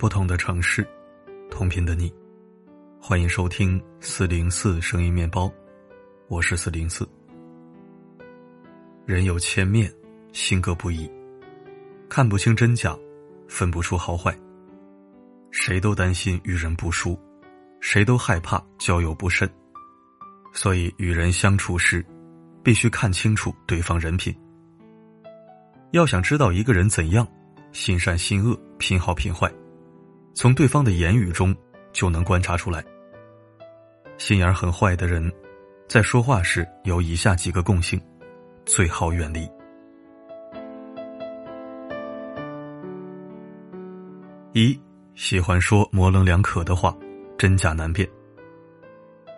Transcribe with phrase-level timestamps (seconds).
[0.00, 0.88] 不同的城市，
[1.50, 2.10] 同频的你，
[2.98, 5.52] 欢迎收听四零四声音面包，
[6.26, 7.06] 我是四零四。
[9.04, 9.92] 人有千面，
[10.32, 11.06] 性格不一，
[12.08, 12.96] 看不清真假，
[13.46, 14.34] 分不出好坏。
[15.50, 17.14] 谁都担心与人不熟，
[17.82, 19.46] 谁都害怕交友不慎，
[20.54, 22.02] 所以与人相处时，
[22.62, 24.34] 必须看清楚对方人品。
[25.90, 27.28] 要想知道一个人怎样，
[27.70, 29.52] 心善心恶、品好品坏，
[30.40, 31.54] 从对方的言语中
[31.92, 32.82] 就能观察出来。
[34.16, 35.30] 心眼很坏的人，
[35.86, 38.00] 在说话时有以下几个共性，
[38.64, 39.46] 最好远离：
[44.54, 44.80] 一、
[45.14, 46.96] 喜欢说模棱两可的话，
[47.36, 48.08] 真假难辨。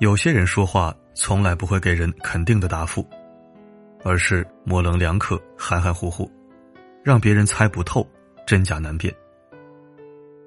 [0.00, 3.08] 有些人说话从来不会给人肯定的答复，
[4.02, 6.28] 而是模棱两可、含含糊糊。
[7.04, 8.04] 让别人猜不透，
[8.44, 9.14] 真假难辨。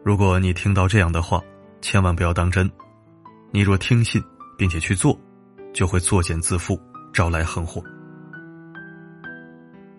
[0.04, 1.42] 如果你听到这样的话，
[1.80, 2.70] 千万不要当真。
[3.52, 4.22] 你若听信
[4.58, 5.18] 并且去做，
[5.74, 6.80] 就会作茧自缚，
[7.14, 7.84] 招来横祸。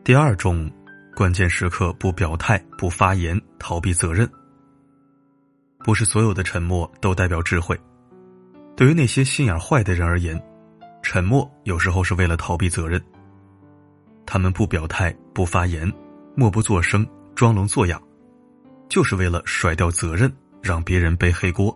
[0.02, 0.68] 第二种，
[1.14, 4.28] 关键时刻不表态、不发言，逃避责任。
[5.84, 7.78] 不是所有的沉默都代表智慧。
[8.74, 10.40] 对于那些心眼坏的人而言，
[11.02, 13.00] 沉默有时候是为了逃避责任。
[14.26, 15.90] 他们不表态、不发言。
[16.34, 18.00] 默不作声，装聋作哑，
[18.92, 20.30] 就是为了甩掉责任，
[20.62, 21.74] 让别人背黑锅，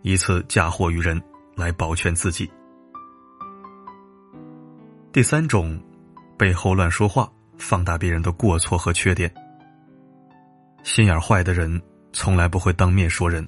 [0.00, 1.22] 以此嫁祸于人，
[1.54, 2.50] 来保全自己。
[5.12, 5.78] 第三种，
[6.38, 9.30] 背后乱说话，放大别人的过错和缺点。
[10.84, 11.78] 心眼坏的人
[12.14, 13.46] 从来不会当面说人，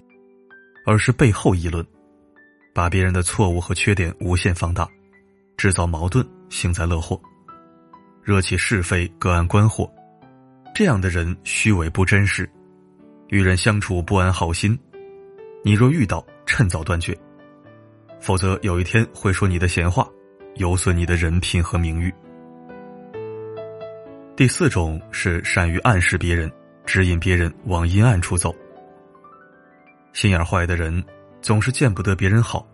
[0.85, 1.83] 而是背后议论，
[2.75, 4.87] 把别人的错误和缺点无限放大，
[5.57, 7.19] 制造矛盾，幸灾乐祸，
[8.23, 9.91] 惹起是非，隔岸观火。
[10.75, 12.47] 这样的人虚伪不真实，
[13.29, 14.79] 与人相处不安好心。
[15.63, 17.17] 你若遇到，趁早断绝，
[18.21, 20.09] 否则有一天会说你的闲话，
[20.57, 22.13] 有损你的人品和名誉。
[24.37, 26.51] 第四种是善于暗示别人，
[26.85, 28.55] 指引别人往阴暗处走。
[30.13, 31.03] 心眼坏的人
[31.41, 32.67] 总是见不得别人好，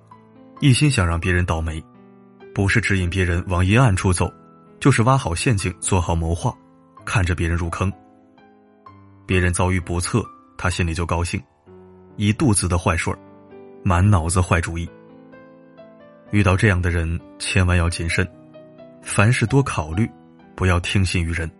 [0.60, 1.82] 一心想让别人倒霉，
[2.54, 4.32] 不是指引别人往阴暗处走，
[4.80, 6.54] 就是挖好陷阱，做好谋划。
[7.04, 7.92] 看着别人入坑，
[9.26, 10.24] 别人遭遇不测，
[10.60, 11.42] 他心里就高兴，
[12.16, 13.10] 一肚子的坏水
[13.82, 14.86] 满脑子坏主意。
[16.32, 18.30] 遇到这样的人，千万要谨慎，
[19.00, 20.06] 凡事多考虑，
[20.54, 21.50] 不要听信于人。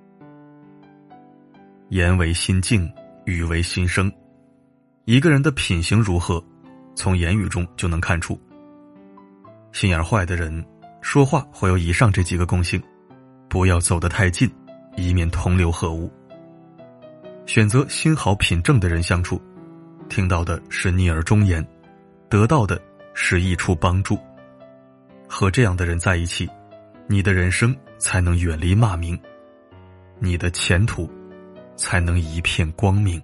[1.89, 2.93] 言为心静，
[3.25, 4.13] 语为心声。
[5.07, 6.45] 一个人的品行如何，
[6.95, 8.39] 从言语中就能看出。
[9.73, 10.63] 心眼坏的人，
[11.01, 12.79] 说话会有以上这几个共性，
[13.49, 14.47] 不要走得太近。
[14.97, 16.13] 以免同流合污。
[17.47, 19.41] 选择心好品正的人相处，
[20.09, 21.67] 听到的是逆耳忠言，
[22.29, 22.81] 得到的
[23.15, 24.19] 是益处帮助。
[25.29, 26.49] 和这样的人在一起，
[27.07, 29.19] 你的人生才能远离骂名，
[30.19, 31.11] 你的前途
[31.77, 33.23] 才能一片光明。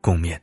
[0.00, 0.38] 共勉。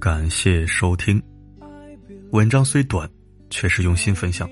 [0.00, 1.22] 感谢收听。
[2.32, 3.08] 文章虽短，
[3.50, 4.48] 却是用心分享。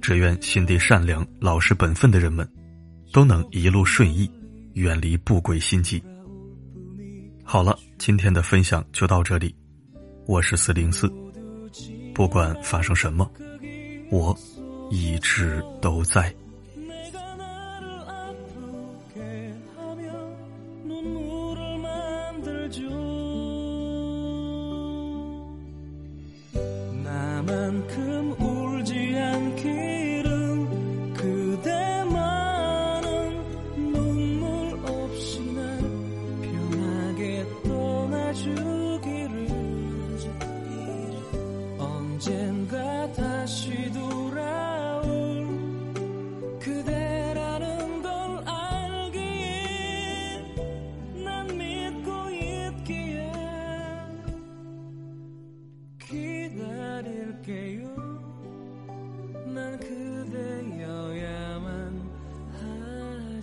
[0.00, 2.48] 只愿心地善良、老实本分的人们，
[3.12, 4.30] 都能一路顺意，
[4.74, 6.02] 远离不轨心机。
[7.42, 9.54] 好了，今天的分享就到这里。
[10.26, 11.23] 我是四零四。
[12.14, 13.28] 不管发生什么，
[14.10, 14.36] 我
[14.90, 16.32] 一直都在。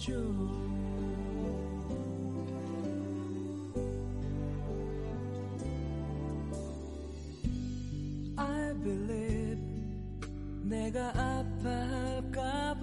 [0.01, 0.13] 안아줘
[8.37, 9.61] I believe
[10.63, 12.81] 내가 아파할까봐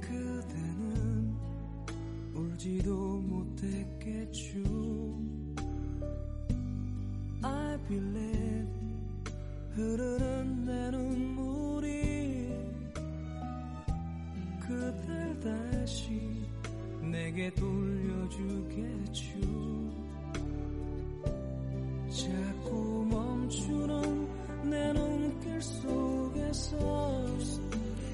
[0.00, 1.34] 그대는
[2.34, 4.58] 울지도 못했겠죠
[7.42, 8.68] I believe
[9.74, 11.07] 흐르는 내 눈.
[15.40, 16.20] 다시
[17.00, 19.38] 내게 돌려주겠죠.
[22.10, 24.28] 자꾸 멈추는
[24.70, 26.76] 내 눈길 속에서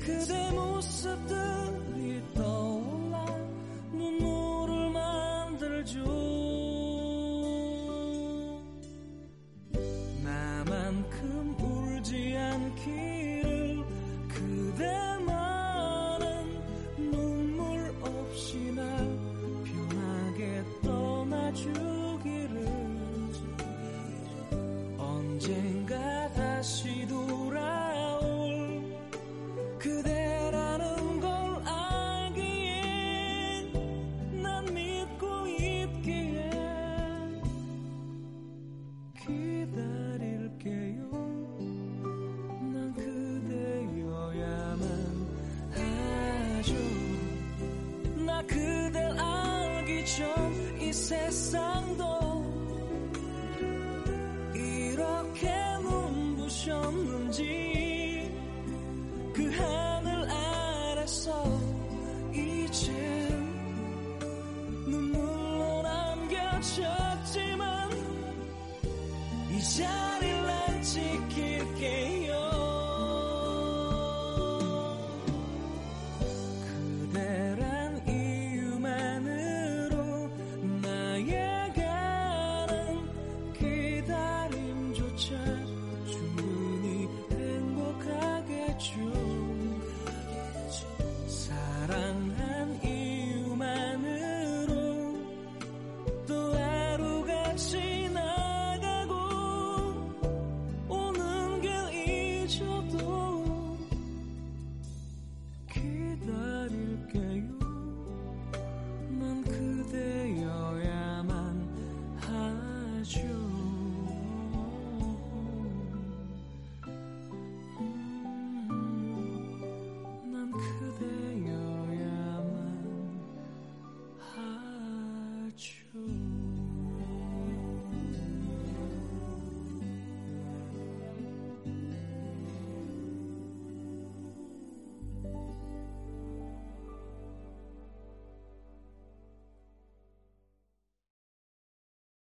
[0.01, 1.74] 그대 모습들
[50.05, 52.45] 전이 세상도
[54.55, 55.51] 이렇게
[55.83, 57.41] 눈부셨는지
[59.33, 61.43] 그 하늘 아래서
[62.35, 62.93] 이제
[64.87, 66.85] 눈물로 남겨졌지만
[69.57, 69.87] 이제